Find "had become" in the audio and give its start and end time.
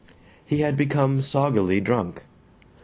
0.61-1.19